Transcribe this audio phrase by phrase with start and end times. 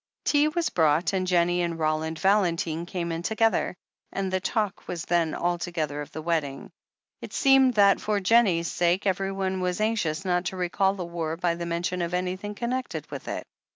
[0.25, 3.75] Tea was brought, and Jennie and Roland Valentine came in together,
[4.11, 6.71] and the talk was then altogether of the wedding.
[7.21, 11.37] It seemed that, for Jennie's sake, every one was anxious not to recall the war
[11.37, 13.45] by the mention of anything connected with it.